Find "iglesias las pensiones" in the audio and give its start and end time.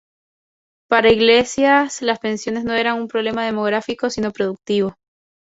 1.11-2.63